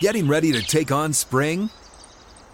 [0.00, 1.68] Getting ready to take on spring?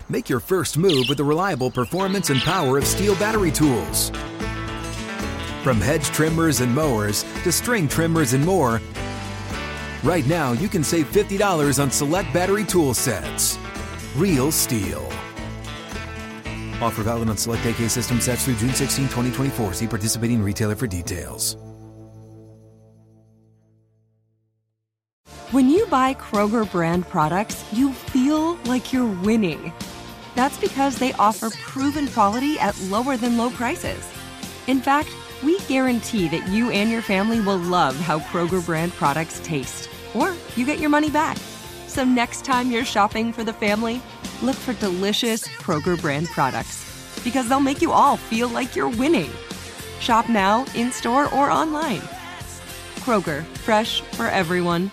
[0.08, 4.10] Make your first move with the reliable performance and power of steel battery tools.
[5.62, 8.80] From hedge trimmers and mowers to string trimmers and more,
[10.02, 13.60] right now you can save $50 on select battery tool sets.
[14.16, 15.06] Real steel.
[16.82, 19.74] Offer valid on select AK system sets through June 16, 2024.
[19.74, 21.56] See participating retailer for details.
[25.52, 29.72] When you buy Kroger brand products, you feel like you're winning.
[30.34, 34.04] That's because they offer proven quality at lower than low prices.
[34.66, 35.08] In fact,
[35.44, 40.34] we guarantee that you and your family will love how Kroger brand products taste, or
[40.56, 41.36] you get your money back.
[41.86, 44.02] So next time you're shopping for the family,
[44.42, 49.30] look for delicious Kroger brand products because they'll make you all feel like you're winning.
[50.00, 52.02] Shop now, in store, or online.
[52.96, 54.90] Kroger, fresh for everyone.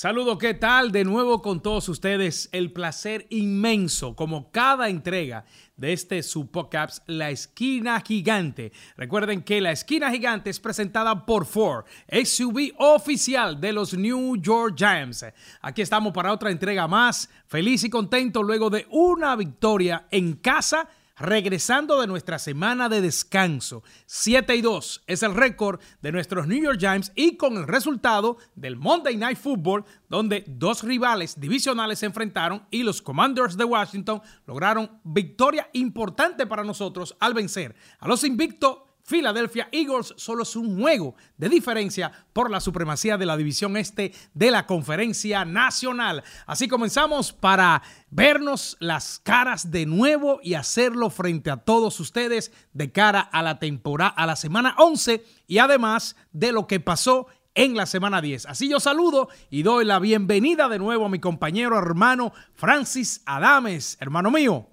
[0.00, 0.92] Saludos, ¿qué tal?
[0.92, 5.44] De nuevo con todos ustedes, el placer inmenso, como cada entrega
[5.76, 8.70] de este su podcast, La Esquina Gigante.
[8.96, 14.76] Recuerden que La Esquina Gigante es presentada por Ford, SUV oficial de los New York
[14.76, 15.24] Giants.
[15.62, 20.88] Aquí estamos para otra entrega más, feliz y contento luego de una victoria en casa
[21.18, 23.82] regresando de nuestra semana de descanso.
[24.06, 28.38] 7 y 2 es el récord de nuestros New York Giants y con el resultado
[28.54, 34.22] del Monday Night Football, donde dos rivales divisionales se enfrentaron y los Commanders de Washington
[34.46, 40.78] lograron victoria importante para nosotros al vencer a los invictos Philadelphia Eagles solo es un
[40.78, 46.22] juego de diferencia por la supremacía de la división este de la conferencia nacional.
[46.46, 52.92] Así comenzamos para vernos las caras de nuevo y hacerlo frente a todos ustedes de
[52.92, 57.76] cara a la temporada, a la semana 11 y además de lo que pasó en
[57.76, 58.44] la semana 10.
[58.44, 63.96] Así yo saludo y doy la bienvenida de nuevo a mi compañero hermano Francis Adames,
[64.00, 64.68] hermano mío.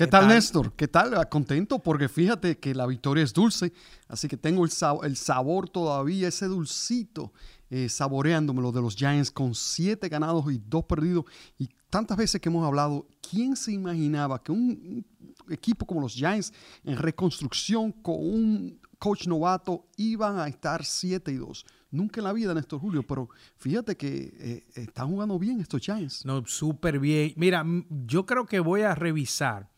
[0.00, 0.72] ¿Qué, tal, Néstor?
[0.72, 1.14] ¿Qué tal?
[1.14, 3.70] Ah, contento porque fíjate que la victoria es dulce,
[4.08, 7.34] así que tengo el, sabor, todavía, ese dulcito,
[7.68, 11.26] eh, saboreándomelo de los Giants con siete ganados y dos perdidos.
[11.58, 15.04] Y tantas veces que hemos hablado, ¿quién se imaginaba que un,
[15.50, 16.50] equipo como los Giants
[16.82, 21.66] en reconstrucción con un coach novato iban a estar 7 y 2?
[21.90, 26.24] Nunca en la vida, Néstor Julio, pero fíjate que eh, están jugando bien estos Giants.
[26.24, 27.34] No, súper bien.
[27.36, 27.66] Mira,
[28.06, 29.68] yo creo que voy a revisar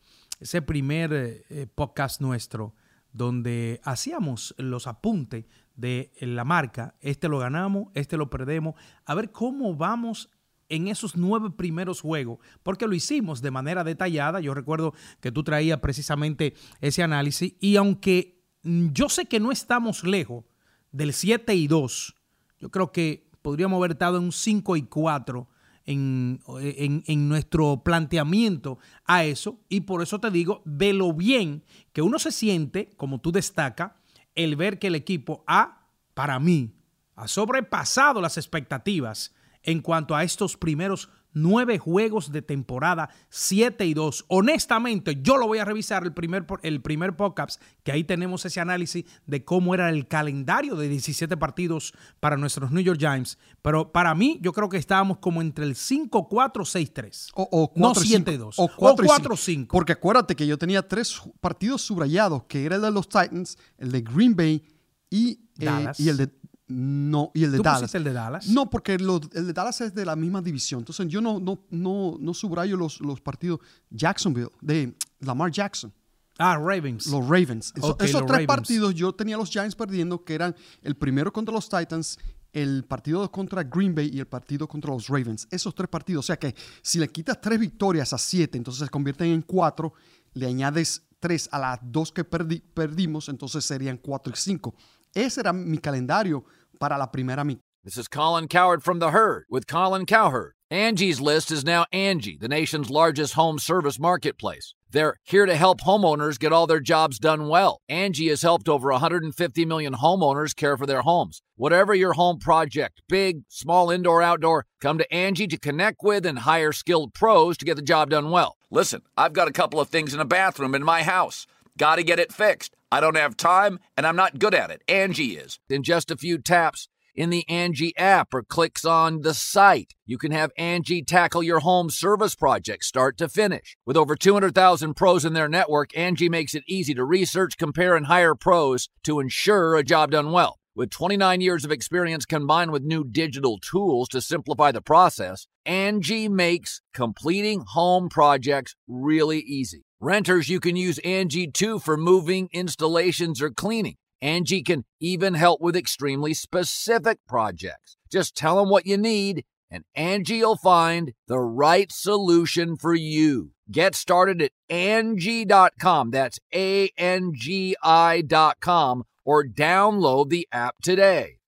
[0.43, 2.75] ese primer eh, eh, podcast nuestro
[3.13, 5.45] donde hacíamos los apuntes
[5.75, 10.29] de la marca, este lo ganamos, este lo perdemos, a ver cómo vamos
[10.67, 15.43] en esos nueve primeros juegos, porque lo hicimos de manera detallada, yo recuerdo que tú
[15.43, 20.43] traías precisamente ese análisis, y aunque yo sé que no estamos lejos
[20.91, 22.15] del 7 y 2,
[22.59, 25.47] yo creo que podríamos haber estado en un 5 y 4
[25.85, 29.59] en, nuestro planteamiento a eso.
[29.69, 33.97] Y por eso te digo de lo bien que uno se siente, como tú destaca,
[34.35, 36.73] el ver que el equipo ha, para mí,
[37.15, 43.93] ha sobrepasado las expectativas en cuanto a estos primeros nueve juegos de temporada, 7 y
[43.93, 44.25] 2.
[44.27, 48.59] Honestamente, yo lo voy a revisar el primer, el primer podcast, que ahí tenemos ese
[48.59, 53.37] análisis de cómo era el calendario de 17 partidos para nuestros New York Giants.
[53.61, 57.31] Pero para mí, yo creo que estábamos como entre el 5-4, 6-3.
[57.35, 58.53] O, o 4, no 7-2.
[58.57, 59.67] O 4-5.
[59.67, 63.91] Porque acuérdate que yo tenía tres partidos subrayados, que era el de los Titans, el
[63.91, 64.63] de Green Bay
[65.09, 66.29] y, eh, y el de
[66.67, 67.93] no, y el de ¿Tú Dallas.
[67.93, 68.47] el de Dallas?
[68.47, 70.79] No, porque el de Dallas es de la misma división.
[70.79, 73.59] Entonces yo no, no, no, no subrayo los, los partidos
[73.89, 75.93] Jacksonville, de Lamar Jackson.
[76.37, 77.07] Ah, Ravens.
[77.07, 77.73] Los Ravens.
[77.99, 82.17] esos tres partidos yo tenía los Giants perdiendo, que eran el primero contra los Titans,
[82.53, 85.47] el partido contra Green Bay y el partido contra los Ravens.
[85.51, 86.25] Esos tres partidos.
[86.25, 89.93] O sea que si le quitas tres victorias a siete, entonces se convierten en cuatro,
[90.33, 94.73] le añades tres a las dos que perdimos, entonces serían cuatro y cinco.
[95.15, 96.43] Ese era mi calendario
[96.79, 97.61] para la primera mitad.
[97.83, 100.53] This is Colin Cowherd from The Herd with Colin Cowherd.
[100.71, 104.73] Angie's List is now Angie, the nation's largest home service marketplace.
[104.89, 107.81] They're here to help homeowners get all their jobs done well.
[107.87, 111.43] Angie has helped over 150 million homeowners care for their homes.
[111.57, 116.39] Whatever your home project, big, small, indoor, outdoor, come to Angie to connect with and
[116.39, 118.57] hire skilled pros to get the job done well.
[118.71, 121.45] Listen, I've got a couple of things in a bathroom in my house.
[121.77, 122.75] Got to get it fixed.
[122.93, 124.83] I don't have time and I'm not good at it.
[124.87, 125.57] Angie is.
[125.67, 130.19] In just a few taps in the Angie app or clicks on the site, you
[130.19, 133.75] can have Angie tackle your home service project start to finish.
[133.83, 138.05] With over 200,000 pros in their network, Angie makes it easy to research, compare, and
[138.05, 140.59] hire pros to ensure a job done well.
[140.75, 146.29] With 29 years of experience combined with new digital tools to simplify the process, Angie
[146.29, 149.83] makes completing home projects really easy.
[150.05, 153.95] Renters, you can use Angie too for moving, installations, or cleaning.
[154.21, 157.95] Angie can even help with extremely specific projects.
[158.11, 163.51] Just tell them what you need, and Angie'll find the right solution for you.
[163.71, 166.11] Get started at Angie.com.
[166.11, 171.39] That's A N G I.com or download the app today.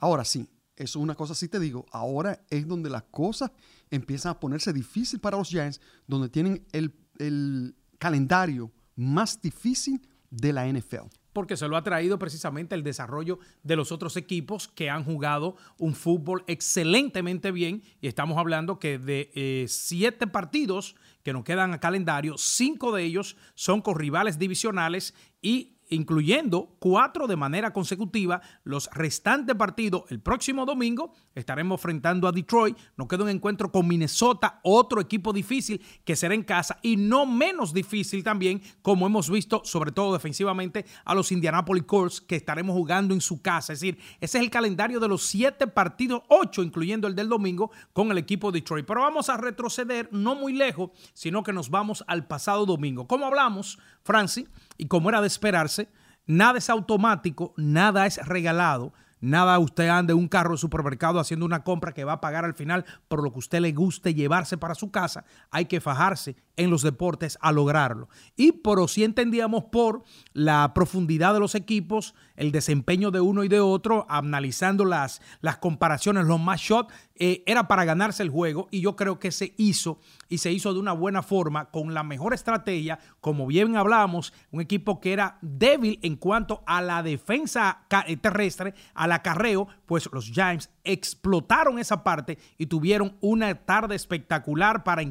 [0.00, 0.48] Ahora sí,
[0.78, 1.84] eso es una cosa sí te digo.
[1.92, 3.50] Ahora es donde las cosas
[3.90, 10.52] empiezan a ponerse difícil para los Giants, donde tienen el, el calendario más difícil de
[10.52, 14.90] la NFL porque se lo ha traído precisamente el desarrollo de los otros equipos que
[14.90, 17.82] han jugado un fútbol excelentemente bien.
[18.00, 23.04] Y estamos hablando que de eh, siete partidos que nos quedan a calendario, cinco de
[23.04, 28.40] ellos son con rivales divisionales y incluyendo cuatro de manera consecutiva.
[28.64, 32.76] Los restantes partidos el próximo domingo estaremos enfrentando a Detroit.
[32.96, 37.26] Nos queda un encuentro con Minnesota, otro equipo difícil que será en casa y no
[37.26, 42.74] menos difícil también, como hemos visto, sobre todo defensivamente, a los Indianapolis Colts que estaremos
[42.74, 43.72] jugando en su casa.
[43.72, 47.70] Es decir, ese es el calendario de los siete partidos, ocho incluyendo el del domingo,
[47.92, 48.86] con el equipo de Detroit.
[48.86, 53.06] Pero vamos a retroceder no muy lejos, sino que nos vamos al pasado domingo.
[53.06, 54.48] Como hablamos, Francis,
[54.78, 55.88] y como era de esperarse,
[56.26, 58.92] nada es automático, nada es regalado.
[59.20, 62.54] Nada, usted ande un carro de supermercado haciendo una compra que va a pagar al
[62.54, 65.24] final por lo que usted le guste llevarse para su casa.
[65.52, 68.08] Hay que fajarse en los deportes a lograrlo.
[68.36, 73.48] Y por si entendíamos por la profundidad de los equipos, el desempeño de uno y
[73.48, 78.68] de otro, analizando las, las comparaciones, los más shots, eh, era para ganarse el juego
[78.70, 82.02] y yo creo que se hizo y se hizo de una buena forma, con la
[82.02, 87.86] mejor estrategia, como bien hablamos, un equipo que era débil en cuanto a la defensa
[88.06, 94.82] eh, terrestre, al acarreo, pues los Giants explotaron esa parte y tuvieron una tarde espectacular
[94.82, 95.02] para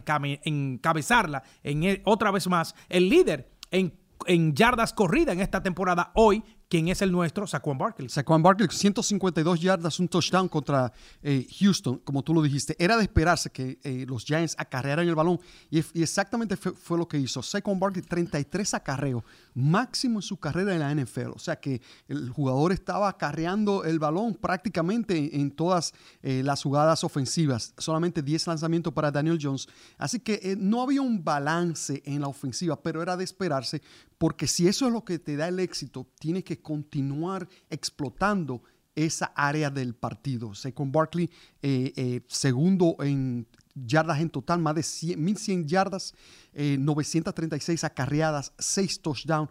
[1.64, 6.44] en e, otra vez más el líder en en yardas corridas en esta temporada hoy,
[6.72, 7.46] ¿Quién es el nuestro?
[7.46, 8.08] Saquon Barkley.
[8.08, 12.78] Saquon Barkley, 152 yardas, un touchdown contra eh, Houston, como tú lo dijiste.
[12.80, 15.38] Era de esperarse que eh, los Giants acarrearan el balón
[15.70, 17.44] y, exactamente fue, lo que hizo.
[17.44, 19.22] Saquon Barkley, 33 acarreos,
[19.54, 21.32] máximo en su carrera en la NFL.
[21.36, 27.04] O sea que el jugador estaba acarreando el balón prácticamente en todas eh, las jugadas
[27.04, 27.74] ofensivas.
[27.80, 29.68] Solamente 10 lanzamientos para Daniel Jones.
[29.98, 33.82] Así que no había un balance en la ofensiva, pero era de esperarse
[34.22, 38.62] porque si eso es lo que te da el éxito, tienes que continuar explotando
[38.94, 40.52] esa área del partido.
[40.76, 41.28] con Barkley,
[41.64, 46.14] eh, eh, segundo en yardas en total, más de 1.100 yardas,
[46.54, 49.50] 936 eh, acarreadas, 6 touchdowns.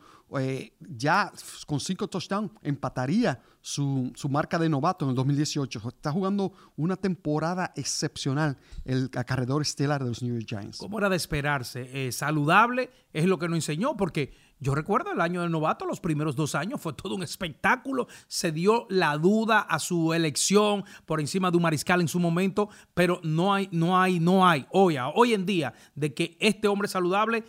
[0.78, 1.32] ya
[1.66, 5.88] con 5 touchdowns empataría su, marca de novato en el 2018.
[5.88, 10.78] Está jugando una temporada excepcional el acarreador estelar de los New York Giants.
[10.78, 12.12] ¿Cómo era de esperarse?
[12.12, 16.36] saludable es lo que nos enseñó, porque yo recuerdo el año del novato, los primeros
[16.36, 18.08] dos años fue todo un espectáculo.
[18.28, 22.68] Se dio la duda a su elección por encima de un mariscal en su momento,
[22.92, 26.88] pero no hay, no hay, no hay hoy, hoy en día de que este hombre
[26.88, 27.42] saludable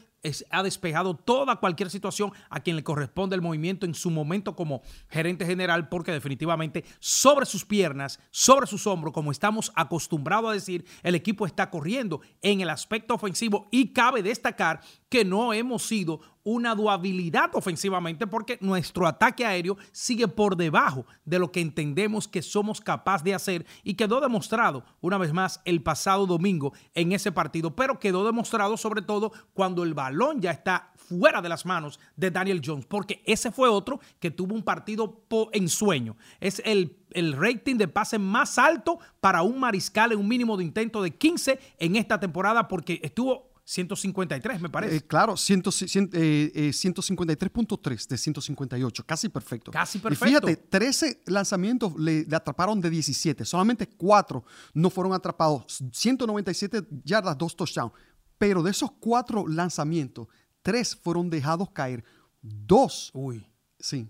[0.51, 4.81] ha despejado toda cualquier situación a quien le corresponde el movimiento en su momento como
[5.09, 10.85] gerente general, porque definitivamente sobre sus piernas, sobre sus hombros, como estamos acostumbrados a decir,
[11.03, 16.21] el equipo está corriendo en el aspecto ofensivo y cabe destacar que no hemos sido
[16.43, 22.41] una duabilidad ofensivamente porque nuestro ataque aéreo sigue por debajo de lo que entendemos que
[22.41, 27.33] somos capaces de hacer y quedó demostrado una vez más el pasado domingo en ese
[27.33, 31.99] partido, pero quedó demostrado sobre todo cuando el balón ya está fuera de las manos
[32.15, 36.15] de Daniel Jones, porque ese fue otro que tuvo un partido en sueño.
[36.39, 40.63] Es el el rating de pase más alto para un mariscal en un mínimo de
[40.63, 44.97] intento de 15 en esta temporada porque estuvo 153, me parece.
[44.97, 49.71] Eh, claro, 153.3 eh, de 158, casi perfecto.
[49.71, 50.25] Casi perfecto.
[50.25, 57.37] Y fíjate, 13 lanzamientos le, atraparon de 17, solamente 4 no fueron atrapados, 197 yardas,
[57.37, 57.93] 2 touchdowns.
[58.37, 60.27] Pero de esos 4 lanzamientos,
[60.63, 62.03] 3 fueron dejados caer,
[62.41, 63.11] 2.
[63.13, 63.47] Uy.
[63.79, 64.09] Sí,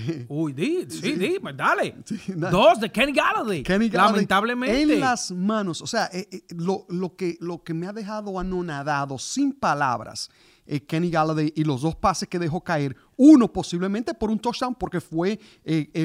[0.28, 1.96] Uy, di, sí, di, pues dale.
[2.28, 3.62] Dos de Kenny Galladay.
[3.90, 4.82] Lamentablemente.
[4.82, 5.80] En las manos.
[5.82, 10.30] O sea, eh, eh, lo, que, lo que me ha dejado anonadado, sin palabras,
[10.66, 12.96] eh, Kenny Galladay y los dos pases que dejó caer.
[13.16, 15.38] Uno posiblemente por un touchdown, porque fue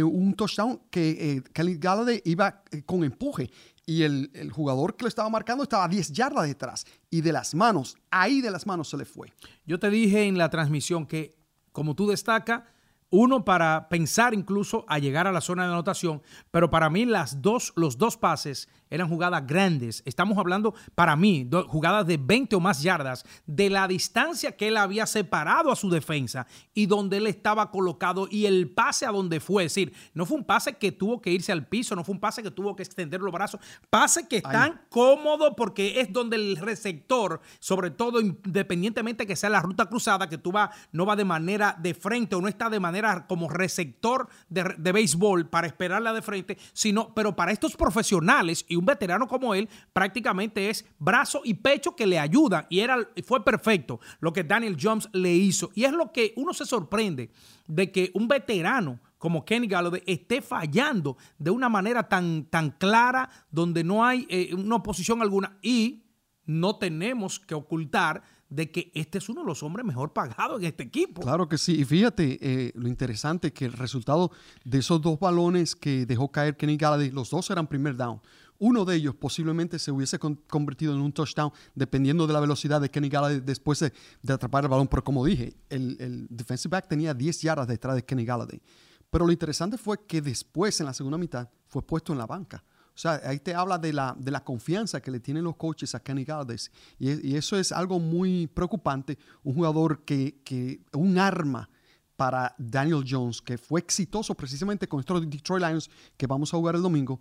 [0.03, 3.49] un touchdown que Kenny Galladay iba con empuje.
[3.87, 6.85] Y el, el, jugador que lo estaba marcando estaba a 10 yardas detrás.
[7.11, 9.31] Y de las manos, ahí de las manos se le fue.
[9.63, 11.37] Yo te dije en la transmisión que,
[11.71, 12.63] como tú destacas,
[13.09, 16.21] uno para pensar incluso a llegar a la zona de anotación,
[16.51, 20.03] pero para mí las dos, los dos pases eran jugadas grandes.
[20.05, 24.77] Estamos hablando, para mí, jugadas de 20 o más yardas, de la distancia que él
[24.77, 29.39] había separado a su defensa y donde él estaba colocado y el pase a donde
[29.39, 29.65] fue.
[29.65, 32.21] Es decir, no fue un pase que tuvo que irse al piso, no fue un
[32.21, 36.57] pase que tuvo que extender los brazos, pase que están cómodo porque es donde el
[36.57, 41.25] receptor, sobre todo independientemente que sea la ruta cruzada, que tú va, no va de
[41.25, 46.13] manera de frente o no está de manera como receptor de, de béisbol para esperarla
[46.13, 51.41] de frente, sino, pero para estos profesionales y un veterano como él prácticamente es brazo
[51.43, 55.71] y pecho que le ayudan y era, fue perfecto lo que Daniel Jones le hizo.
[55.75, 57.31] Y es lo que uno se sorprende
[57.67, 63.29] de que un veterano como Kenny Galladay esté fallando de una manera tan, tan clara
[63.49, 66.03] donde no hay eh, una oposición alguna y
[66.45, 70.67] no tenemos que ocultar de que este es uno de los hombres mejor pagados en
[70.67, 71.21] este equipo.
[71.21, 71.81] Claro que sí.
[71.81, 74.31] Y fíjate eh, lo interesante que el resultado
[74.63, 78.21] de esos dos balones que dejó caer Kenny Galladay, los dos eran primer down.
[78.57, 82.89] Uno de ellos posiblemente se hubiese convertido en un touchdown dependiendo de la velocidad de
[82.89, 83.91] Kenny Galladay después de,
[84.31, 84.87] atrapar el balón.
[84.87, 88.61] Pero como dije, el, defensive back tenía 10 yardas detrás de Kenny Galladay.
[89.09, 92.63] Pero lo interesante fue que después, en la segunda mitad, fue puesto en la banca.
[92.95, 95.93] O sea, ahí te habla de la, de la confianza que le tienen los coaches
[95.95, 96.57] a Kenny Galladay.
[96.97, 99.17] Y, eso es algo muy preocupante.
[99.43, 101.69] Un jugador que, que, un arma
[102.15, 106.75] para Daniel Jones, que fue exitoso precisamente con estos Detroit Lions que vamos a jugar
[106.75, 107.19] el domingo,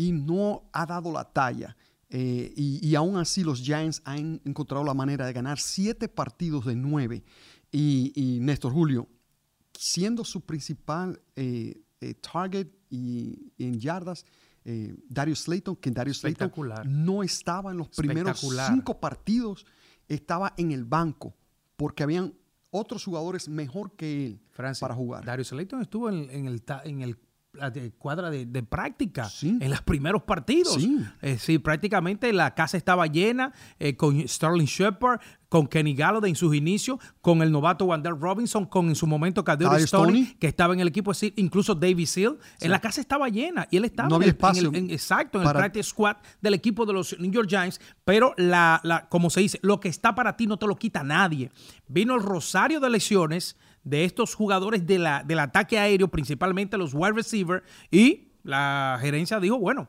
[0.00, 1.76] y no ha dado la talla.
[2.08, 6.74] Eh, y, aún así los Giants han encontrado la manera de ganar siete partidos de
[6.74, 7.22] nueve.
[7.70, 9.06] Y, Néstor Julio,
[9.78, 14.24] siendo su principal eh, eh, target y, en yardas,
[15.08, 16.52] Darius Slayton, que Darius Slayton
[16.86, 19.66] no estaba en los primeros cinco partidos,
[20.08, 21.34] estaba en el banco,
[21.76, 22.32] porque habían
[22.70, 24.40] otros jugadores mejor que él
[24.80, 25.24] para jugar.
[25.24, 27.29] Darius Slayton estuvo en, en, el, en el de
[27.98, 30.78] cuadra de, práctica en los primeros partidos.
[31.22, 31.58] Eh, sí.
[31.58, 36.98] prácticamente la casa estaba llena eh, con Sterling Shepard, con Kenny Galladay en sus inicios,
[37.20, 40.88] con el novato Wander Robinson, con en su momento Kaderi Stoney, que estaba en el
[40.88, 42.38] equipo, incluso David Seal.
[42.60, 45.90] En la casa estaba llena y él estaba no había espacio exacto, en el practice
[45.90, 49.80] squad del equipo de los New York Giants, pero la, la, como se dice, lo
[49.80, 51.50] que está para ti no te lo quita nadie.
[51.88, 56.94] Vino el rosario de lesiones de estos jugadores de la, del ataque aéreo, principalmente los
[56.94, 59.88] wide receivers, y la gerencia dijo, bueno,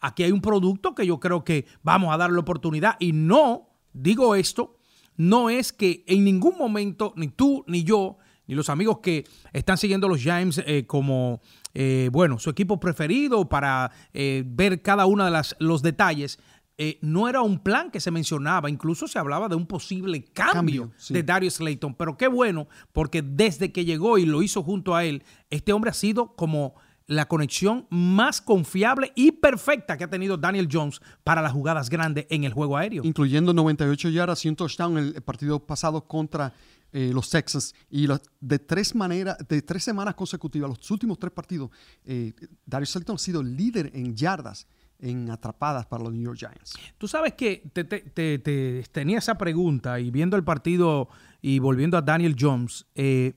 [0.00, 2.96] aquí hay un producto que yo creo que vamos a darle oportunidad.
[2.98, 4.78] Y no, digo esto,
[5.16, 9.76] no es que en ningún momento, ni tú, ni yo, ni los amigos que están
[9.76, 11.40] siguiendo los Giants eh, como,
[11.74, 16.38] eh, bueno, su equipo preferido para eh, ver cada uno de las, los detalles,
[16.80, 20.92] eh, no era un plan que se mencionaba, incluso se hablaba de un posible cambio,
[21.08, 25.04] de Darius Slayton, pero qué bueno, porque desde que llegó y lo hizo junto a
[25.04, 26.76] él, este hombre ha sido como
[27.08, 32.26] la conexión más confiable y perfecta que ha tenido Daniel Jones para las jugadas grandes
[32.30, 33.02] en el juego aéreo.
[33.04, 36.52] Incluyendo 98 yardas y un touchdown en el partido pasado contra
[36.92, 37.74] eh, los Texans.
[37.90, 38.06] Y
[38.40, 41.70] de, tres maneras, de tres semanas consecutivas, los últimos tres partidos,
[42.04, 44.66] eh, Darius Slayton ha sido líder en yardas
[45.00, 46.78] en atrapadas para los New York Giants.
[46.98, 51.08] Tú sabes que te, tenía esa pregunta y viendo el partido
[51.40, 53.34] y volviendo a Daniel Jones, eh,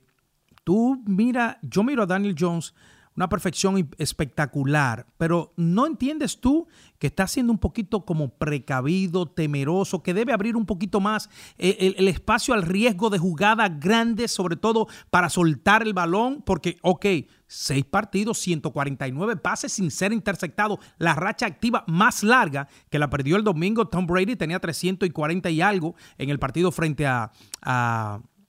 [0.63, 2.73] tú mira, yo miro a Daniel Jones
[3.21, 10.01] una perfección espectacular, pero ¿no entiendes tú que está siendo un poquito como precavido, temeroso,
[10.01, 14.55] que debe abrir un poquito más eh, el, espacio al riesgo de jugadas grandes, sobre
[14.55, 16.41] todo para soltar el balón?
[16.43, 17.05] Porque, ok,
[17.45, 23.35] seis partidos, 149 pases sin ser interceptado, la racha activa más larga que la perdió
[23.35, 27.31] el domingo Tom Brady, tenía 340 y algo en el partido frente a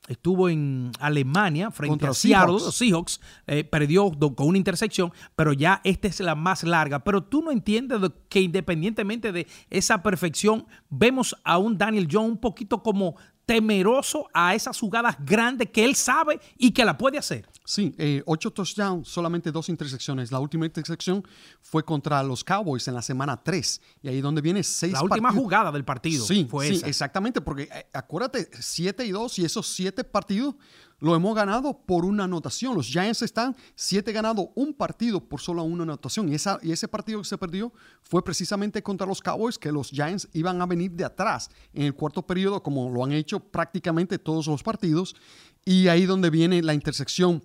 [0.09, 5.80] estuvo en Alemania frente a Seattle, los Seahawks, eh, perdió con una intersección, pero ya
[5.85, 7.04] esta es la más larga.
[7.04, 12.38] Pero tú no entiendes que independientemente de esa perfección, vemos a un Daniel Jones un
[12.38, 17.49] poquito como temeroso a esas jugadas grandes que él sabe y que la puede hacer.
[17.64, 20.32] Sí, eh, ocho touchdowns, solamente dos intersecciones.
[20.32, 21.26] La última intersección
[21.61, 23.80] fue contra los Cowboys en la semana 3.
[24.02, 27.64] Y ahí donde viene seis La última jugada del partido sí, fue sí, exactamente, porque
[27.64, 30.54] eh, acuérdate, 7 y 2 y esos siete partidos
[31.02, 32.76] lo hemos ganado por una anotación.
[32.76, 36.28] Los Giants están siete ganados un partido por solo una anotación.
[36.28, 39.90] Y, esa, y ese partido que se perdió fue precisamente contra los Cowboys, que los
[39.90, 44.16] Giants iban a venir de atrás en el cuarto periodo, como lo han hecho prácticamente
[44.16, 45.16] todos los partidos.
[45.64, 47.42] Y ahí donde viene la intersección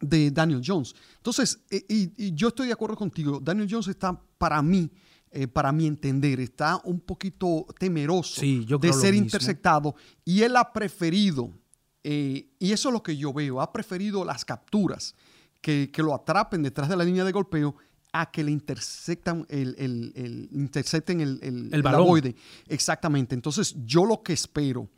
[0.00, 0.92] de Daniel Jones.
[1.18, 4.90] Entonces, eh, y, yo estoy de acuerdo contigo, Daniel Jones está para mí,
[5.30, 9.94] eh, para mi entender, está un poquito temeroso de ser interceptado
[10.24, 11.52] y él ha preferido
[12.02, 13.60] Eh, y eso es lo que yo veo.
[13.60, 15.14] Ha preferido las capturas
[15.60, 17.76] que, que lo atrapen detrás de la línea de golpeo
[18.12, 22.36] a que le intersectan el, el, el intercepten el, el, el
[22.68, 23.34] Exactamente.
[23.34, 24.88] Entonces, yo lo que espero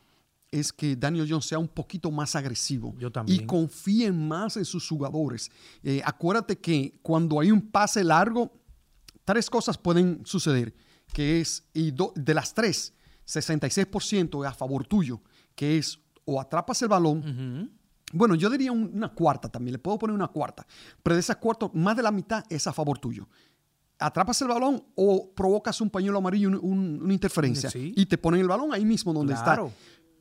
[0.51, 3.43] es que Daniel Jones sea un poquito más agresivo yo también.
[3.43, 5.51] y confíe más en sus jugadores.
[5.83, 8.53] Eh, acuérdate que cuando hay un pase largo,
[9.25, 10.75] tres cosas pueden suceder,
[11.13, 12.95] que es, y de las tres,
[13.27, 15.23] 66% es a favor tuyo,
[15.55, 17.71] que es o atrapas el balón,
[18.13, 20.67] bueno, yo diría una cuarta también, le puedo poner una cuarta,
[21.03, 23.29] pero de esa cuarta, más de la mitad es a favor tuyo.
[23.99, 28.73] Atrapas el balón o provocas un pañuelo amarillo, una interferencia, y te ponen el balón
[28.75, 29.63] ahí mismo donde está.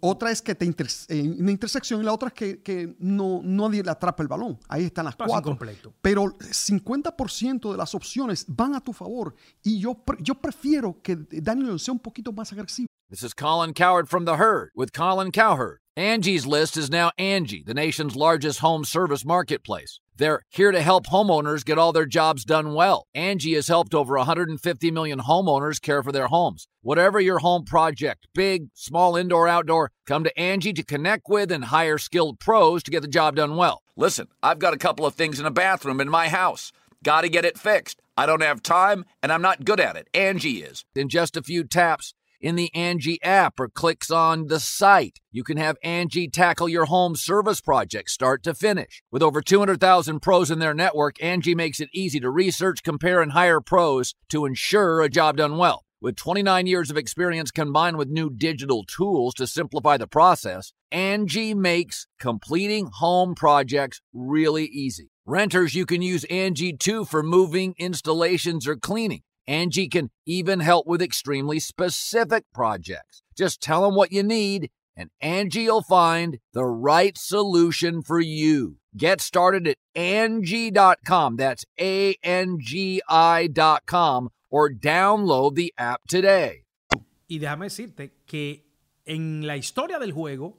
[0.04, 3.84] Otra es que te en una intersección y la otra es que, que, no nadie
[3.84, 4.58] le atrapa el balón.
[4.68, 5.52] Ahí están las cuatro.
[5.52, 5.94] Completo.
[6.02, 11.80] Pero 50% de las opciones van a tu favor y yo, yo prefiero que Daniel
[11.80, 12.88] sea un poquito más agresivo.
[13.12, 15.80] This is Colin Cowherd from The Herd with Colin Cowherd.
[15.98, 20.00] Angie's List is now Angie, the nation's largest home service marketplace.
[20.16, 23.08] They're here to help homeowners get all their jobs done well.
[23.14, 26.70] Angie has helped over 150 million homeowners care for their homes.
[26.84, 31.66] Whatever your home project, big, small, indoor, outdoor, come to Angie to connect with and
[31.66, 33.82] hire skilled pros to get the job done well.
[33.98, 36.72] Listen, I've got a couple of things in a bathroom in my house.
[37.04, 38.02] Got to get it fixed.
[38.16, 40.08] I don't have time and I'm not good at it.
[40.14, 40.86] Angie is.
[40.96, 45.20] In just a few taps, in the Angie app or clicks on the site.
[45.32, 49.02] You can have Angie tackle your home service project start to finish.
[49.12, 53.32] With over 200,000 pros in their network, Angie makes it easy to research, compare, and
[53.32, 55.86] hire pros to ensure a job done well.
[56.02, 61.54] With 29 years of experience combined with new digital tools to simplify the process, Angie
[61.54, 65.12] makes completing home projects really easy.
[65.28, 69.22] Renters, you can use Angie too for moving, installations, or cleaning.
[69.48, 73.24] Angie can even help with extremely specific projects.
[73.38, 78.78] Just tell them what you need and Angie'll find the right solution for you.
[78.96, 81.38] Get started at Angie.com.
[81.38, 86.66] That's A N G I.com or download the app today.
[87.28, 88.66] Y déjame decirte que
[89.06, 90.58] en la historia del juego,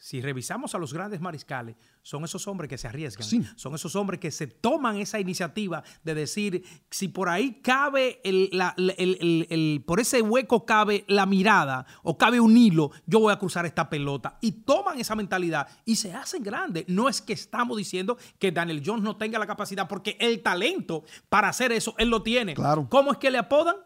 [0.00, 4.18] si revisamos a los grandes mariscales, son esos hombres que se arriesgan, son esos hombres
[4.18, 10.64] que se toman esa iniciativa de decir, si por ahí cabe, el, por ese hueco
[10.64, 14.38] cabe la mirada o cabe un hilo, yo voy a cruzar esta pelota.
[14.40, 16.86] Y toman esa mentalidad y se hacen grandes.
[16.88, 21.04] No es que estamos diciendo que Daniel Jones no tenga la capacidad, porque el talento
[21.28, 22.54] para hacer eso, él lo tiene.
[22.54, 22.86] Claro.
[22.88, 23.76] ¿Cómo es que le apodan?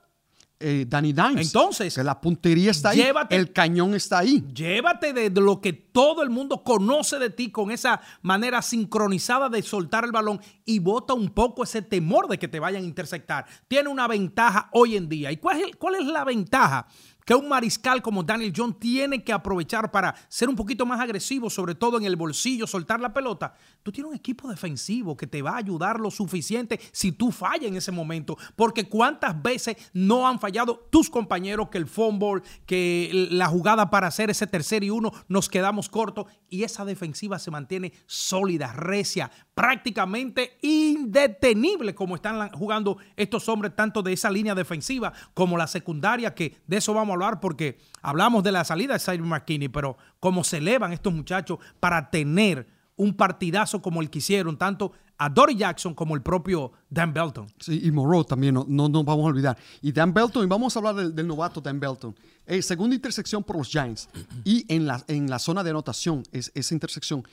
[0.61, 1.49] Eh, Danny Dimes.
[1.49, 4.45] Entonces, que la puntería está ahí, el cañón está ahí.
[4.55, 9.63] Llévate de, lo que todo el mundo conoce de ti con esa manera sincronizada de
[9.63, 13.47] soltar el balón y bota un poco ese temor de que te vayan a interceptar.
[13.69, 15.33] Tiene una ventaja hoy en día.
[15.33, 16.87] ¿Y cuál es, cuál es la ventaja?
[17.25, 21.49] Que un mariscal como Daniel John tiene que aprovechar para ser un poquito más agresivo,
[21.49, 23.55] sobre todo en el bolsillo, soltar la pelota.
[23.83, 27.67] Tú tienes un equipo defensivo que te va a ayudar lo suficiente si tú fallas
[27.67, 28.37] en ese momento.
[28.57, 34.09] Porque cuántas veces no han fallado tus compañeros que el fumble, que la jugada para
[34.09, 39.31] hacer ese tercer y uno, nos quedamos cortos y esa defensiva se mantiene sólida, recia,
[39.55, 46.35] prácticamente indetenible como están jugando estos hombres, tanto de esa línea defensiva como la secundaria,
[46.35, 49.97] que de eso vamos a hablar porque hablamos de la salida de Simon McKinney, pero
[50.21, 55.29] cómo se elevan estos muchachos para tener un partidazo como el que hicieron, tanto a
[55.29, 57.47] Dory Jackson como el propio Dan Belton.
[57.59, 59.57] Sí, y Moreau también, no nos vamos a olvidar.
[59.81, 62.15] Y Dan Belton, y vamos a hablar del, novato Dan Belton.
[62.47, 64.09] Eh, segunda intersección por los Giants.
[64.45, 67.25] Y en la, en la zona de anotación, es, esa intersección.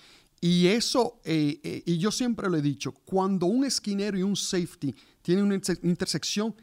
[0.42, 4.36] Y eso, eh, eh, y yo siempre lo he dicho, cuando un esquinero y un
[4.36, 6.56] safety tienen una intersección,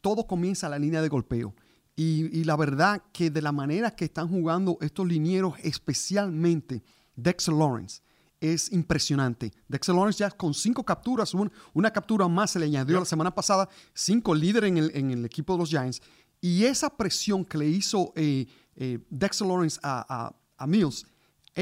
[0.00, 1.54] todo comienza a la línea de golpeo.
[2.02, 6.82] Y, la verdad que de la manera que están jugando estos linieros, especialmente
[7.14, 8.00] Dexter Lawrence,
[8.40, 9.52] es impresionante.
[9.68, 11.34] Dexter Lawrence ya con cinco capturas,
[11.74, 15.58] una captura más se le añadió la semana pasada, cinco líderes en el, equipo de
[15.58, 16.00] los Giants.
[16.40, 20.34] Y esa presión que le hizo eh, eh, Dexter Lawrence a,
[20.66, 21.06] Mills,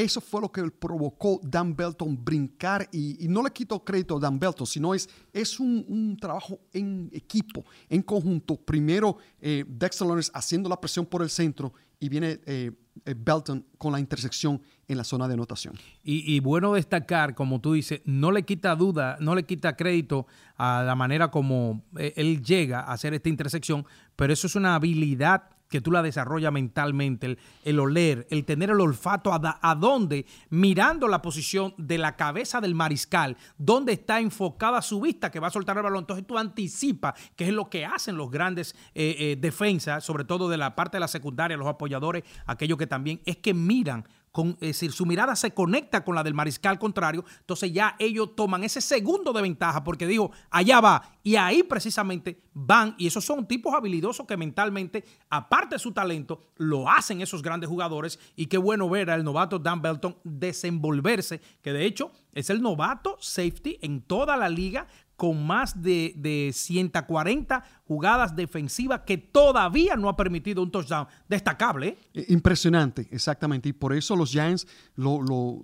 [0.02, 4.38] eso fue lo que provocó Dan Belton brincar y, no le quito crédito a Dan
[4.38, 8.56] Belton, sino es, es un, trabajo en equipo, en conjunto.
[8.56, 12.70] Primero eh, Dexter Lawrence haciendo la presión por el centro y viene eh,
[13.04, 15.74] eh, Belton con la intersección en la zona de anotación.
[16.02, 20.82] Y, bueno destacar, como tú dices, no le quita duda, no le quita crédito a
[20.82, 23.84] la manera como eh, él llega a hacer esta intersección,
[24.16, 28.80] pero eso es una habilidad que tú la desarrollas mentalmente, el, oler, el tener el
[28.80, 34.82] olfato a, a, dónde, mirando la posición de la cabeza del mariscal, dónde está enfocada
[34.82, 36.00] su vista que va a soltar el balón.
[36.00, 40.74] Entonces tú anticipas, que es lo que hacen los grandes defensas, sobre todo de la
[40.74, 44.92] parte de la secundaria, los apoyadores, aquellos que también es que miran con, es decir,
[44.92, 49.32] su mirada se conecta con la del mariscal contrario, entonces ya ellos toman ese segundo
[49.32, 54.26] de ventaja porque dijo, allá va, y ahí precisamente van, y esos son tipos habilidosos
[54.26, 59.10] que mentalmente, aparte de su talento, lo hacen esos grandes jugadores, y qué bueno ver
[59.10, 64.48] al novato Dan Belton desenvolverse, que de hecho es el novato safety en toda la
[64.48, 64.86] liga
[65.18, 71.98] con más de, de 140 jugadas defensivas que todavía no ha permitido un touchdown destacable.
[72.14, 72.26] ¿eh?
[72.28, 73.68] Impresionante, exactamente.
[73.68, 75.60] Y por eso los Giants lo,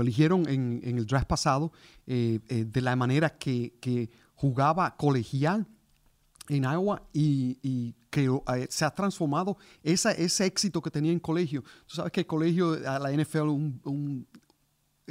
[0.00, 1.72] eligieron en, el draft pasado
[2.06, 5.66] eh, eh, de la manera que, jugaba colegial
[6.48, 8.28] en Iowa y, que
[8.68, 11.62] se ha transformado ese éxito que tenía en colegio.
[11.86, 14.28] Tú sabes que el colegio la NFL un,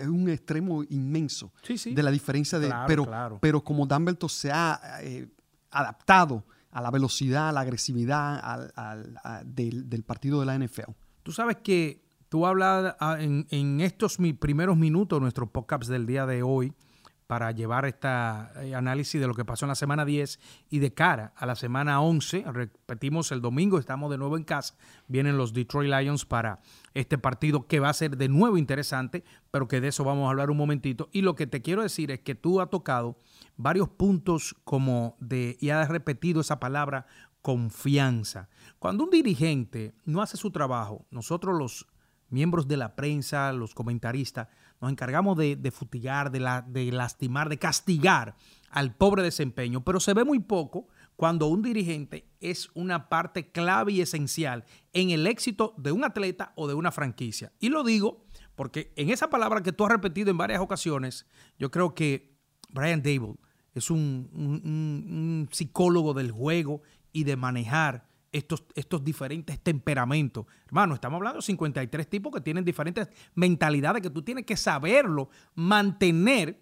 [0.02, 2.74] es un extremo inmenso de la diferencia de...
[2.88, 3.08] pero,
[3.40, 5.28] pero como Dumbledore se ha eh,
[5.70, 8.72] adaptado a la velocidad, a la agresividad
[9.46, 10.92] del, partido de la NFL.
[11.24, 16.06] Tú sabes que tú hablas ah, en, en estos primeros minutos de nuestros podcasts del
[16.06, 16.74] día de hoy,
[17.32, 20.38] para llevar este análisis de lo que pasó en la semana 10
[20.70, 22.44] y de cara a la semana 11.
[22.52, 24.76] Repetimos, el domingo estamos de nuevo en casa.
[25.08, 26.60] Vienen los Detroit Lions para
[26.94, 30.32] este partido que va a ser de nuevo interesante, pero que de eso vamos a
[30.32, 31.08] hablar un momentito.
[31.14, 33.18] Y lo que te quiero decir es que tú has tocado
[33.56, 37.06] varios puntos como de, y has repetido esa palabra,
[37.42, 38.50] confianza.
[38.78, 41.88] Cuando un dirigente no hace su trabajo, nosotros los
[42.28, 44.50] miembros de la prensa, los comentaristas,
[44.82, 48.36] nos encargamos de, de futigar, de, la, de lastimar, de castigar
[48.72, 53.92] al pobre desempeño, pero se ve muy poco cuando un dirigente es una parte clave
[53.92, 57.52] y esencial en el éxito de un atleta o de una franquicia.
[57.60, 61.28] Y lo digo porque en esa palabra que tú has repetido en varias ocasiones,
[61.60, 62.36] yo creo que
[62.70, 63.36] Brian Dable
[63.74, 66.82] es un psicólogo del juego
[67.14, 70.46] y de manejar estos, estos diferentes temperamentos.
[70.66, 75.30] Hermano, estamos hablando de 53 tipos que tienen diferentes mentalidades que tú tienes que saberlo,
[75.56, 76.62] mantener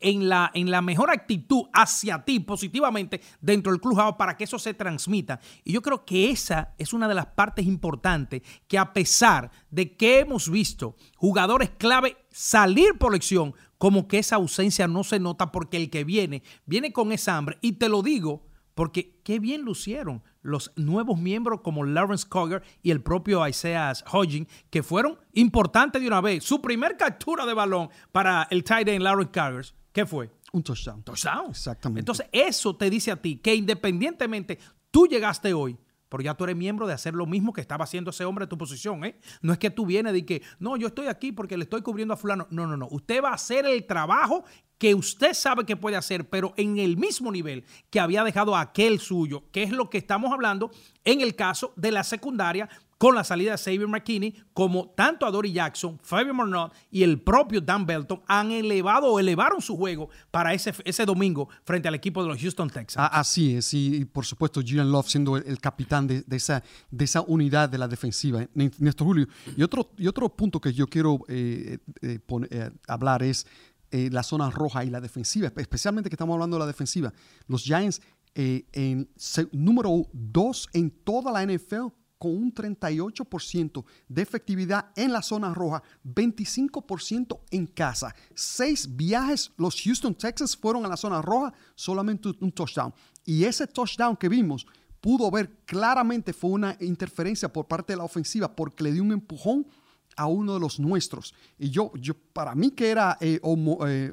[0.00, 4.58] en la, en la mejor actitud hacia ti positivamente dentro del club para que eso
[4.58, 5.40] se transmita.
[5.62, 9.96] Y yo creo que esa es una de las partes importantes que a pesar de
[9.96, 15.52] que hemos visto jugadores clave salir por lección, como que esa ausencia no se nota
[15.52, 17.58] porque el que viene, viene con esa hambre.
[17.60, 18.49] Y te lo digo
[18.80, 24.48] porque qué bien lucieron los nuevos miembros como Lawrence Cogger y el propio Isaiah Hodgins,
[24.70, 26.42] que fueron importantes de una vez.
[26.44, 30.30] Su primer captura de balón para el tight end Lawrence Cogger, ¿qué fue?
[30.54, 31.02] Un touchdown.
[31.02, 31.50] Touchdown.
[31.50, 32.00] Exactamente.
[32.00, 34.58] Entonces, eso te dice a ti que independientemente
[34.90, 35.76] tú llegaste hoy,
[36.10, 38.48] pero ya tú eres miembro de hacer lo mismo que estaba haciendo ese hombre en
[38.48, 39.04] tu posición.
[39.04, 39.18] ¿eh?
[39.40, 42.12] No es que tú vienes de que, no, yo estoy aquí porque le estoy cubriendo
[42.12, 42.46] a fulano.
[42.50, 42.88] No, no, no.
[42.90, 44.44] Usted va a hacer el trabajo
[44.76, 48.98] que usted sabe que puede hacer, pero en el mismo nivel que había dejado aquel
[48.98, 50.70] suyo, que es lo que estamos hablando
[51.04, 52.68] en el caso de la secundaria
[53.00, 57.18] con la salida de Xavier McKinney, como tanto a Dory Jackson, Fabio Mornot y el
[57.18, 61.94] propio Dan Belton han elevado o elevaron su juego para ese, ese domingo frente al
[61.94, 63.08] equipo de los Houston Texans.
[63.10, 67.70] Así es, y por supuesto Julian Love siendo el, capitán de, esa, de esa unidad
[67.70, 68.46] de la defensiva.
[68.52, 72.18] Néstor Julio, y otro, y otro punto que yo quiero eh, eh,
[72.50, 73.46] eh, hablar es
[73.90, 77.14] la zona roja y la defensiva, especialmente que estamos hablando de la defensiva.
[77.48, 78.02] Los Giants
[78.34, 79.08] en
[79.52, 85.82] número 2 en toda la NFL con un 38% de efectividad en la zona roja,
[86.04, 88.14] 25% en casa.
[88.34, 92.92] Seis viajes, los Houston Texas fueron a la zona roja, solamente un touchdown.
[93.24, 94.66] Y ese touchdown que vimos
[95.00, 99.12] pudo ver claramente fue una interferencia por parte de la ofensiva porque le dio un
[99.12, 99.66] empujón
[100.14, 101.34] a uno de los nuestros.
[101.58, 104.12] Y yo, yo para mí que era eh, eh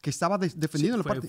[0.00, 1.14] que estaba defendiendo en, la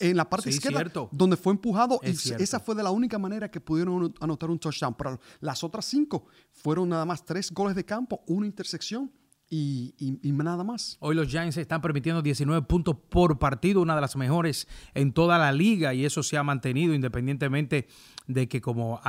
[0.00, 2.00] en la parte izquierda, donde fue empujado.
[2.02, 2.10] y
[2.42, 4.94] esa fue de la única manera que pudieron anotar un touchdown.
[4.94, 9.10] Pero las otras cinco fueron nada más tres goles de campo, una intersección
[9.48, 10.96] y, nada más.
[11.00, 15.38] Hoy los Giants están permitiendo 19 puntos por partido, una de las mejores en toda
[15.38, 17.86] la liga, y eso se ha mantenido independientemente
[18.26, 19.00] de que como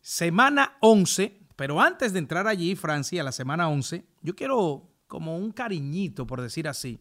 [0.00, 5.52] Semana 11, pero antes de entrar allí, Francia, la semana 11, yo quiero como un
[5.52, 7.00] cariñito, por decir así,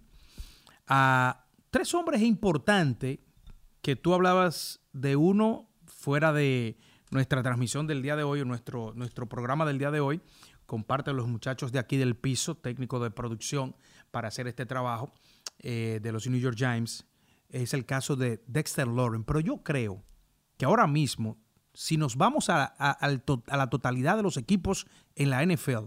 [0.87, 3.19] a tres hombres importantes
[3.81, 6.77] que tú hablabas de uno fuera de
[7.13, 10.21] nuestra transmisión del día de hoy, nuestro, nuestro programa del día de hoy,
[10.65, 13.75] con parte de los muchachos de aquí del piso, técnico de producción,
[14.11, 15.13] para hacer este trabajo
[15.59, 17.05] eh, de los New York Giants.
[17.49, 19.25] Es el caso de Dexter Lawrence.
[19.27, 20.03] Pero yo creo
[20.57, 21.37] que ahora mismo,
[21.73, 22.75] si nos vamos a,
[23.47, 25.85] la totalidad de los equipos en la NFL,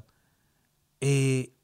[1.00, 1.54] eh,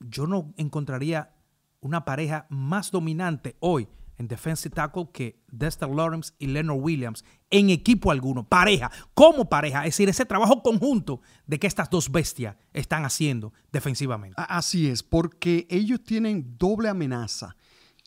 [0.00, 1.34] yo no encontraría
[1.80, 7.70] una pareja más dominante hoy en defensive tackle que Dexter Lawrence y Leonard Williams en
[7.70, 12.56] equipo alguno, pareja, como pareja, es decir, ese trabajo conjunto de que estas dos bestias
[12.72, 14.36] están haciendo defensivamente.
[14.36, 17.56] Así es, porque ellos tienen doble amenaza.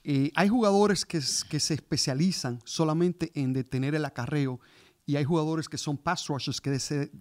[0.04, 4.60] Eh, hay jugadores que, se especializan solamente en detener el acarreo
[5.06, 7.12] y hay jugadores que son pass rushers que se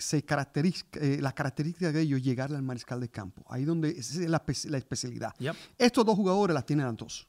[0.00, 3.44] se caracteriza, eh, la característica de ellos es llegarle al mariscal de campo.
[3.48, 5.34] Ahí donde es la, especialidad.
[5.78, 7.26] Estos dos jugadores las tienen a dos.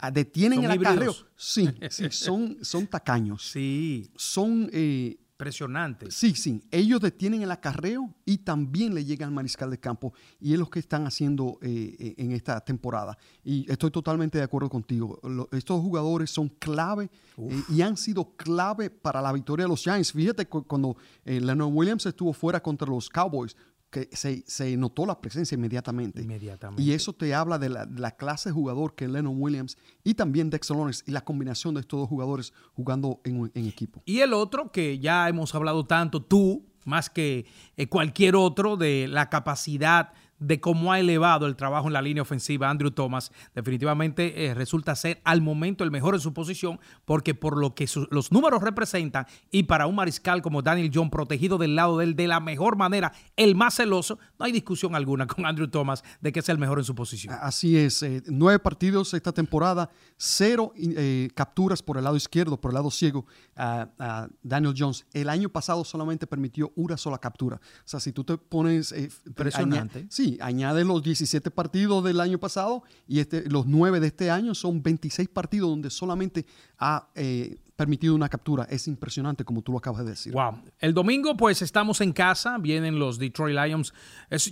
[0.00, 1.14] Ah, detienen el acarreo.
[1.36, 3.50] Sí, sí, son, son tacaños.
[3.50, 4.10] Sí.
[4.16, 6.10] Son eh, Impresionante.
[6.10, 6.62] Sí, sí.
[6.70, 10.12] Ellos detienen el acarreo y también le llegan al mariscal de campo.
[10.38, 13.16] Y es lo que están haciendo eh, eh, en esta temporada.
[13.42, 15.18] Y estoy totalmente de acuerdo contigo.
[15.52, 20.12] estos jugadores son clave eh, y han sido clave para la victoria de los Giants.
[20.12, 23.56] Fíjate cuando Leonard Williams estuvo fuera contra los Cowboys,
[23.90, 26.22] que se, notó la presencia inmediatamente.
[26.22, 26.82] Inmediatamente.
[26.82, 30.76] Y eso te habla de la, clase de jugador que Lennon Williams y también Dexter
[30.76, 34.02] Lawrence y la combinación de estos dos jugadores jugando en, equipo.
[34.04, 39.08] Y el otro que ya hemos hablado tanto, tú, más que eh, cualquier otro, de
[39.08, 44.46] la capacidad de cómo ha elevado el trabajo en la línea ofensiva Andrew Thomas, definitivamente
[44.46, 48.32] eh, resulta ser al momento el mejor en su posición, porque por lo que los
[48.32, 52.26] números representan y para un mariscal como Daniel John protegido del lado de él de
[52.26, 56.40] la mejor manera, el más celoso, no hay discusión alguna con Andrew Thomas de que
[56.40, 57.36] es el mejor en su posición.
[57.40, 62.70] Así es, eh, nueve partidos esta temporada, cero eh, capturas por el lado izquierdo, por
[62.70, 63.26] el lado ciego
[63.56, 65.04] a, Daniel Jones.
[65.12, 67.56] El año pasado solamente permitió una sola captura.
[67.56, 68.94] O sea, si tú te pones...
[69.26, 70.06] Impresionante.
[70.08, 74.54] sí, añade los 17 partidos del año pasado y este, los 9 de este año
[74.54, 76.46] son 26 partidos donde solamente
[76.78, 78.64] ha eh, permitido una captura.
[78.70, 80.32] Es impresionante como tú lo acabas de decir.
[80.32, 80.62] Wow.
[80.78, 83.92] El domingo pues estamos en casa, vienen los Detroit Lions.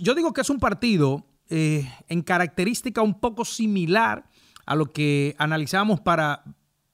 [0.01, 4.27] yo digo que es un partido eh, en característica un poco similar
[4.65, 6.43] a lo que analizamos para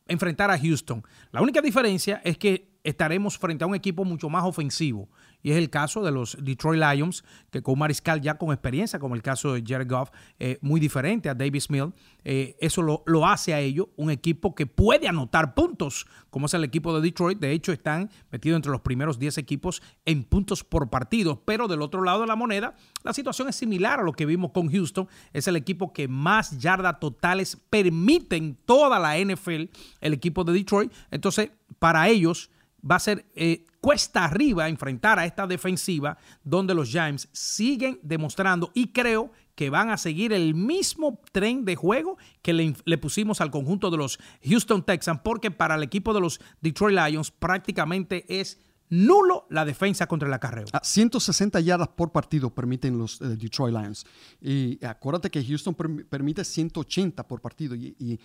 [0.07, 1.03] enfrentar a Houston.
[1.31, 5.09] La única diferencia es que estaremos frente a un equipo mucho más ofensivo.
[5.41, 8.99] Y es el caso de los Detroit Lions, que con un mariscal ya con experiencia,
[8.99, 11.93] como el caso de Jared Goff, eh, muy diferente a Davis Mill,
[12.23, 16.53] eh, eso lo, lo, hace a ellos un equipo que puede anotar puntos, como es
[16.53, 17.39] el equipo de Detroit.
[17.39, 21.43] De hecho, están metidos entre los primeros 10 equipos en puntos por partido.
[21.45, 24.51] Pero del otro lado de la moneda, la situación es similar a lo que vimos
[24.51, 25.07] con Houston.
[25.33, 29.65] Es el equipo que más yardas totales permiten toda la NFL,
[30.01, 30.91] el equipo de Detroit.
[31.11, 32.49] Entonces, para ellos
[32.89, 38.71] va a ser eh, cuesta arriba enfrentar a esta defensiva donde los Giants siguen demostrando
[38.73, 43.41] y creo que van a seguir el mismo tren de juego que le, le, pusimos
[43.41, 48.25] al conjunto de los Houston Texans porque para el equipo de los Detroit Lions prácticamente
[48.27, 50.65] es nulo la defensa contra el acarreo.
[50.81, 54.05] 160 yardas por partido permiten los eh, Detroit Lions.
[54.41, 57.75] Y acuérdate que Houston permite 180 por partido.
[57.75, 58.19] Y,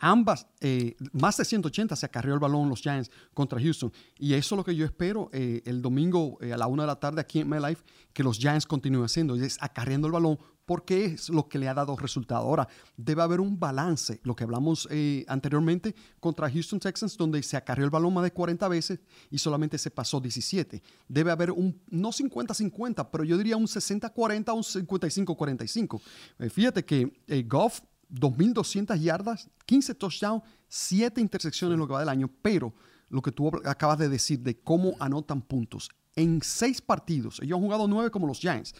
[0.00, 3.92] ambas, eh, más de 180 se acarreó el balón los Giants contra Houston.
[4.18, 6.96] Y eso es lo que yo espero eh, el domingo a la una de la
[6.96, 11.30] tarde aquí en MetLife, que los Giants continúen haciendo, es acarreando el balón porque es
[11.30, 12.42] lo que le ha dado resultado.
[12.42, 17.56] Ahora, debe haber un balance, lo que hablamos eh, anteriormente contra Houston Texans, donde se
[17.56, 18.98] acarrió el balón más de 40 veces
[19.30, 20.82] y solamente se pasó 17.
[21.08, 26.00] Debe haber un, no 50-50, pero yo diría un 60-40 o un 55-45.
[26.40, 27.80] Eh, fíjate que eh, Goff,
[28.12, 32.74] 2.200 yardas, 15 touchdowns, 7 intersecciones en lo que va del año, pero
[33.08, 35.90] lo que tú acabas de decir de cómo anotan puntos.
[36.16, 38.74] En seis partidos, ellos han jugado nueve como los Giants.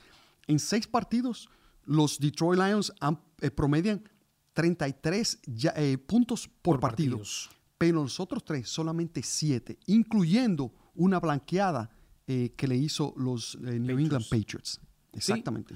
[0.47, 1.49] En seis partidos,
[1.87, 2.93] los Detroit Lions
[3.41, 4.03] eh, promedian
[4.53, 5.41] 33
[5.77, 7.21] eh, puntos por, partido,
[7.79, 11.91] pero los otros tres solamente 7, incluyendo una blanqueada
[12.27, 14.81] eh, que le hizo los New England Patriots.
[15.13, 15.75] Exactamente.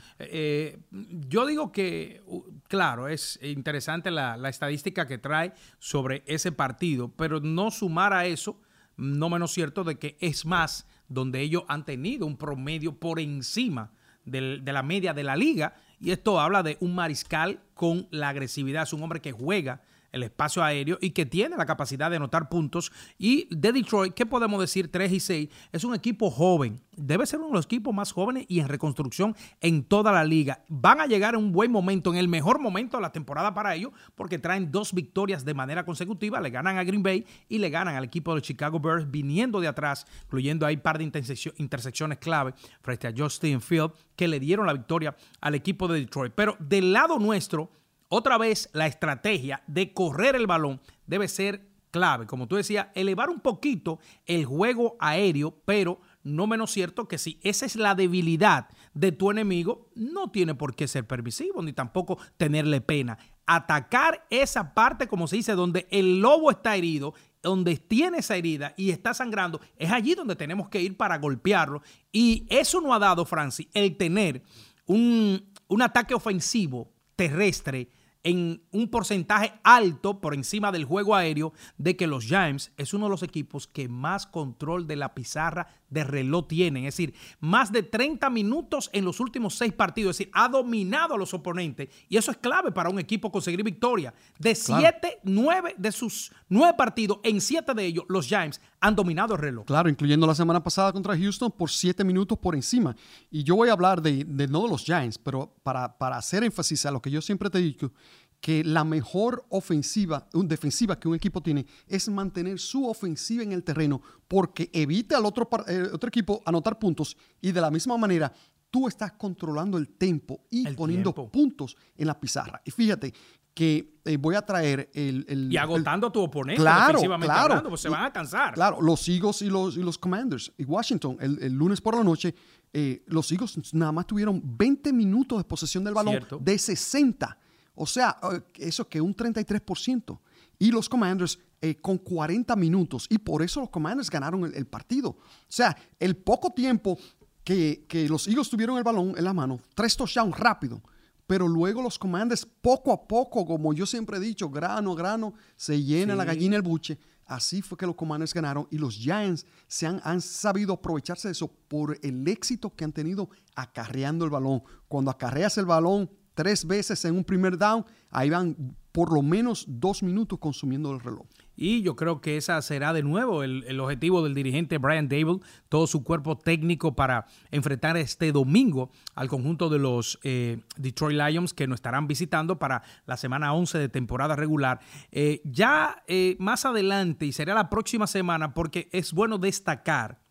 [1.28, 2.22] yo digo que,
[2.68, 8.26] claro, es interesante la, la, estadística que trae sobre ese partido, pero no sumar a
[8.26, 8.60] eso,
[8.98, 13.92] no menos cierto de que es más donde ellos han tenido un promedio por encima
[14.24, 18.84] de la media de la liga y esto habla de un mariscal con la agresividad.
[18.84, 22.48] Es un hombre que juega el espacio aéreo y que tiene la capacidad de anotar
[22.48, 22.92] puntos.
[23.18, 24.90] Y de Detroit, ¿qué podemos decir?
[24.90, 25.48] 3 y 6.
[25.72, 26.80] Es un equipo joven.
[26.96, 30.64] Debe ser uno de los equipos más jóvenes y en reconstrucción en toda la liga.
[30.68, 33.74] Van a llegar en un buen momento, en el mejor momento de la temporada para
[33.74, 36.40] ellos, porque traen dos victorias de manera consecutiva.
[36.40, 39.68] Le ganan a Green Bay y le ganan al equipo de Chicago Bears viniendo de
[39.68, 44.66] atrás, incluyendo ahí un par de intersecciones clave frente a Justin Field que le dieron
[44.66, 46.32] la victoria al equipo de Detroit.
[46.34, 47.70] Pero del lado nuestro,
[48.12, 52.26] otra vez la estrategia de correr el balón debe ser clave.
[52.26, 57.38] Como tú decías, elevar un poquito el juego aéreo, pero no menos cierto que si
[57.42, 62.18] esa es la debilidad de tu enemigo, no tiene por qué ser permisivo ni tampoco
[62.36, 63.16] tenerle pena.
[63.46, 68.74] Atacar esa parte, como se dice, donde el lobo está herido, donde tiene esa herida
[68.76, 71.80] y está sangrando, es allí donde tenemos que ir para golpearlo.
[72.10, 74.42] Y eso no ha dado, Francis, el tener
[74.84, 77.88] un, un ataque ofensivo terrestre
[78.22, 83.06] en un porcentaje alto por encima del juego aéreo de que los Giants es uno
[83.06, 86.84] de los equipos que más control de la pizarra de reloj tienen.
[86.84, 90.10] Es decir, más de 30 minutos en los últimos seis partidos.
[90.10, 93.62] Es decir, ha dominado a los oponentes y eso es clave para un equipo conseguir
[93.62, 94.12] victoria.
[94.38, 99.34] De siete, nueve de sus nueve partidos, en siete de ellos, los Giants han dominado
[99.34, 99.66] el reloj.
[99.66, 102.96] Claro, incluyendo la semana pasada contra Houston por siete minutos por encima.
[103.30, 106.86] Y yo voy a hablar de, no de los Giants, pero para, para hacer énfasis
[106.86, 107.92] a lo que yo siempre te digo,
[108.40, 113.52] que la mejor ofensiva, un defensiva que un equipo tiene es mantener su ofensiva en
[113.52, 117.98] el terreno porque evita al otro, eh, otro equipo anotar puntos y de la misma
[117.98, 118.32] manera
[118.70, 122.62] tú estás controlando el tempo y poniendo puntos en la pizarra.
[122.64, 123.12] Y fíjate
[123.54, 127.88] que eh, voy a traer el, Y agotando a tu oponente claro, claro, pues se
[127.88, 128.54] van a cansar.
[128.54, 132.34] Claro, los Eagles y los, y los Commanders y Washington el, lunes por la noche,
[132.72, 137.38] eh, los Eagles nada más tuvieron 20 minutos de posesión del balón de 60
[137.82, 140.20] o sea, eh, eso que un 33%.
[140.58, 143.06] Y los Commanders eh, con 40 minutos.
[143.08, 145.10] Y por eso los Commanders ganaron el, partido.
[145.10, 146.98] O sea, el poco tiempo
[147.42, 150.82] que, los Eagles tuvieron el balón en la mano, tres touchdowns rápido.
[151.30, 155.34] Pero luego los Commanders, poco a poco, como yo siempre he dicho, grano a grano,
[155.54, 156.98] se llena la gallina el buche.
[157.24, 161.32] Así fue que los Commanders ganaron y los Giants se han, han, sabido aprovecharse de
[161.32, 164.64] eso por el éxito que han tenido acarreando el balón.
[164.88, 166.10] Cuando acarreas el balón,
[166.40, 168.56] tres veces en un primer down, ahí van
[168.92, 171.26] por lo menos dos minutos consumiendo el reloj.
[171.54, 175.86] Y yo creo que esa será de nuevo el, objetivo del dirigente Brian Dable, todo
[175.86, 181.66] su cuerpo técnico para enfrentar este domingo al conjunto de los eh, Detroit Lions que
[181.66, 184.80] nos estarán visitando para la semana 11 de temporada regular.
[185.12, 190.22] Eh, ya eh, más adelante, y será la próxima semana, porque es bueno destacar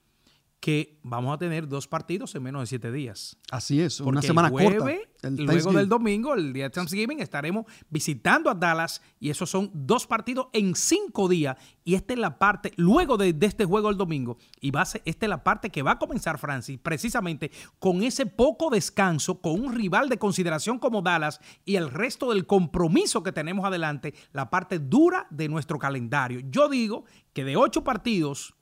[0.60, 3.38] que vamos a tener dos partidos en menos de siete días.
[3.50, 4.86] Así es, una semana corta.
[5.24, 10.06] luego del domingo, el día de Thanksgiving, estaremos visitando a Dallas y esos son dos
[10.06, 11.56] partidos en cinco días.
[11.86, 15.02] Y esta es la parte, luego de, este juego el domingo, y va a ser,
[15.06, 19.54] esta es la parte que va a comenzar Francis, precisamente con ese poco descanso, con
[19.54, 24.50] un rival de consideración como Dallas y el resto del compromiso que tenemos adelante, la
[24.50, 26.42] parte dura de nuestro calendario.
[26.50, 28.56] Yo digo que de ocho partidos,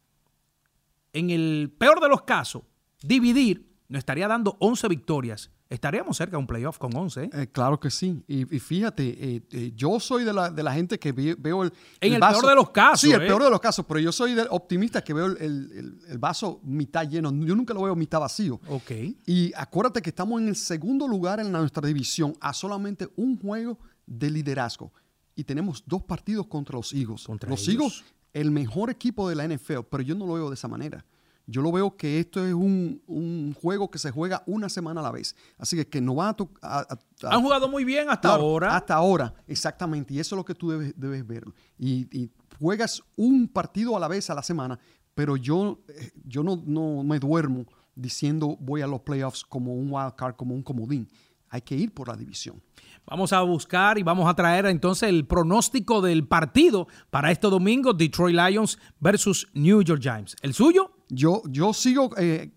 [1.18, 2.62] en el peor de los casos,
[3.02, 5.50] dividir, nos estaría dando 11 victorias.
[5.70, 7.24] Estaríamos cerca de un playoff con 11.
[7.24, 7.30] ¿eh?
[7.34, 8.24] Eh, claro que sí.
[8.28, 11.74] Y, fíjate, eh, yo soy de la, de la, gente que veo el.
[12.00, 13.02] En el, peor de los casos.
[13.02, 16.62] Sí, el peor de los casos, pero yo soy optimista que veo el, el, vaso
[16.64, 17.34] mitad lleno.
[17.46, 18.62] Yo nunca lo veo mitad vacío.
[18.70, 18.92] Ok.
[19.26, 23.78] Y acuérdate que estamos en el segundo lugar en nuestra división a solamente un juego
[24.06, 24.94] de liderazgo.
[25.36, 27.26] Y tenemos dos partidos contra los Eagles.
[27.26, 28.04] Contra los Eagles
[28.42, 31.04] el mejor equipo de la NFL, pero yo no lo veo de esa manera.
[31.48, 35.12] Yo lo veo que esto es un, juego que se juega una semana a la
[35.12, 35.36] vez.
[35.58, 38.76] Así que, que no va a, Han jugado muy bien hasta ahora.
[38.76, 40.14] Hasta ahora, exactamente.
[40.14, 41.46] Y eso es lo que tú debes, debes ver.
[41.80, 44.80] Y, juegas un partido a la vez a la semana,
[45.14, 49.92] pero yo, eh, yo no, no me duermo diciendo voy a los playoffs como un
[49.92, 51.08] wild card, como un comodín.
[51.50, 52.62] Hay que ir por la división.
[53.10, 57.94] Vamos a buscar y vamos a traer entonces el pronóstico del partido para este domingo,
[57.94, 60.36] Detroit Lions versus New York Giants.
[60.42, 60.92] ¿El suyo?
[61.08, 62.52] Yo, yo sigo eh,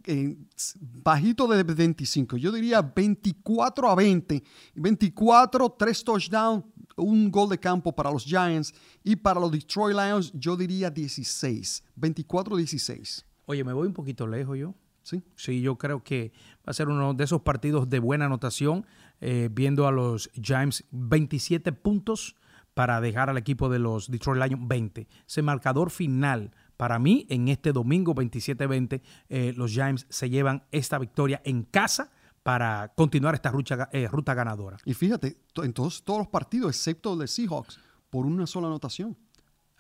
[0.81, 2.37] bajito de 25.
[2.37, 4.43] Yo diría 24 a 20.
[4.75, 6.65] 24, 3 touchdowns,
[6.97, 8.75] un gol de campo para los Giants.
[9.05, 11.85] Y para los Detroit Lions, yo diría 16.
[11.97, 13.25] 24-16.
[13.47, 14.75] Oye, me voy un poquito lejos yo.
[15.03, 15.23] Sí.
[15.37, 18.87] Sí, yo creo que va a ser uno de esos partidos de buena anotación.
[19.23, 22.37] Eh, viendo a los Giants 27 puntos
[22.73, 25.09] para dejar al equipo de los Detroit Lions 20.
[25.27, 30.99] Ese marcador final para mí en este domingo 27-20 eh, los Giants se llevan esta
[30.99, 32.11] victoria en casa
[32.43, 34.79] para continuar esta ruta, eh, ruta ganadora.
[34.87, 37.79] Y fíjate, en todos, todos los partidos, excepto el de Seahawks,
[38.09, 39.19] por una sola anotación.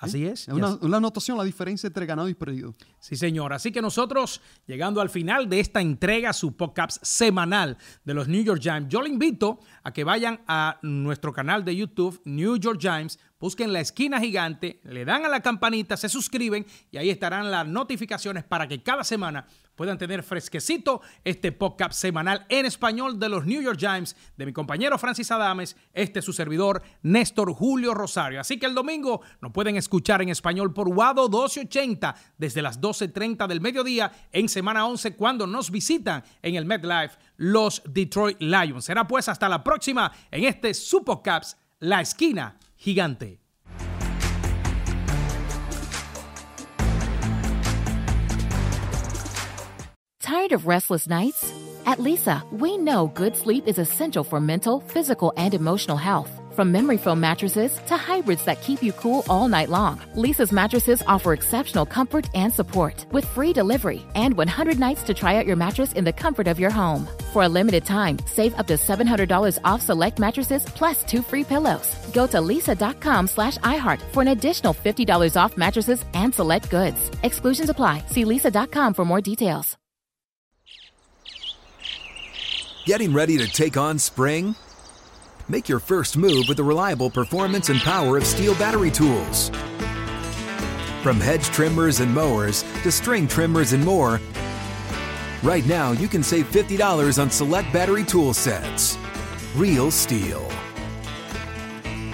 [0.00, 0.48] Así es.
[0.48, 2.74] Es una, una anotación la diferencia entre ganado y perdido.
[2.98, 3.52] Sí, señor.
[3.52, 8.42] Así que nosotros, llegando al final de esta entrega, su podcast semanal de los New
[8.42, 12.80] York Giants, yo le invito a que vayan a nuestro canal de YouTube, New York
[12.80, 17.50] Giants, busquen la esquina gigante, le dan a la campanita, se suscriben y ahí estarán
[17.50, 23.30] las notificaciones para que cada semana puedan tener fresquecito este podcast semanal en español de
[23.30, 27.94] los New York Giants de mi compañero Francis Adames, este es su servidor Néstor Julio
[27.94, 28.40] Rosario.
[28.40, 33.46] Así que el domingo nos pueden escuchar en español por Wado 1280 desde las 12.30
[33.46, 38.84] del mediodía en semana 11 cuando nos visitan en el MetLife los Detroit Lions.
[38.84, 40.72] Será pues hasta la próxima en este
[41.24, 43.38] Caps, la esquina gigante.
[50.20, 51.52] Tired of restless nights?
[51.86, 56.39] At Lisa, we know good sleep is essential for mental, physical, and emotional health.
[56.60, 61.02] From memory foam mattresses to hybrids that keep you cool all night long, Lisa's mattresses
[61.06, 65.56] offer exceptional comfort and support with free delivery and 100 nights to try out your
[65.56, 67.08] mattress in the comfort of your home.
[67.32, 71.96] For a limited time, save up to $700 off select mattresses plus two free pillows.
[72.12, 77.10] Go to lisa.com slash iHeart for an additional $50 off mattresses and select goods.
[77.22, 78.04] Exclusions apply.
[78.08, 79.78] See lisa.com for more details.
[82.84, 84.54] Getting ready to take on spring?
[85.50, 89.48] Make your first move with the reliable performance and power of steel battery tools.
[91.02, 94.20] From hedge trimmers and mowers to string trimmers and more,
[95.42, 98.96] right now you can save $50 on select battery tool sets.
[99.56, 100.44] Real steel.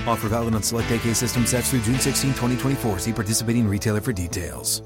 [0.07, 3.01] Offer valid on select AK system sets through June 16, 2024.
[3.01, 4.81] See participating retailer for details.